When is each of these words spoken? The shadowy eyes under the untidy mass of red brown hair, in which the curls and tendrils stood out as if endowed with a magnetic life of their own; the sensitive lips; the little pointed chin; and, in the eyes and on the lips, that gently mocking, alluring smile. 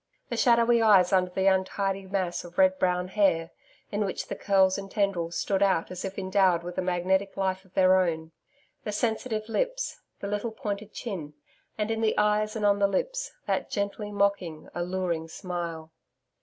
The 0.29 0.35
shadowy 0.35 0.81
eyes 0.81 1.13
under 1.13 1.29
the 1.29 1.45
untidy 1.45 2.07
mass 2.07 2.43
of 2.43 2.57
red 2.57 2.79
brown 2.79 3.09
hair, 3.09 3.51
in 3.91 4.03
which 4.03 4.29
the 4.29 4.35
curls 4.35 4.75
and 4.79 4.89
tendrils 4.89 5.37
stood 5.37 5.61
out 5.61 5.91
as 5.91 6.03
if 6.03 6.17
endowed 6.17 6.63
with 6.63 6.75
a 6.79 6.81
magnetic 6.81 7.37
life 7.37 7.65
of 7.65 7.75
their 7.75 7.95
own; 8.01 8.31
the 8.83 8.91
sensitive 8.91 9.47
lips; 9.47 9.99
the 10.19 10.25
little 10.27 10.49
pointed 10.51 10.91
chin; 10.91 11.35
and, 11.77 11.91
in 11.91 12.01
the 12.01 12.17
eyes 12.17 12.55
and 12.55 12.65
on 12.65 12.79
the 12.79 12.87
lips, 12.87 13.31
that 13.45 13.69
gently 13.69 14.11
mocking, 14.11 14.67
alluring 14.73 15.27
smile. 15.27 15.91